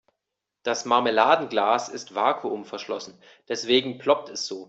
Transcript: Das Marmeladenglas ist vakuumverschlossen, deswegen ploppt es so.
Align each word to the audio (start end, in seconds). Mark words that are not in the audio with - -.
Das 0.63 0.85
Marmeladenglas 0.85 1.87
ist 1.87 2.15
vakuumverschlossen, 2.15 3.21
deswegen 3.49 3.99
ploppt 3.99 4.29
es 4.29 4.47
so. 4.47 4.59